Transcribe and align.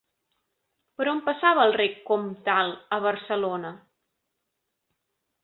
Per 1.01 1.05
on 1.11 1.19
passava 1.27 1.65
el 1.69 1.73
rec 1.81 1.99
Comtal 2.07 2.73
a 2.99 3.01
Barcelona? 3.05 3.73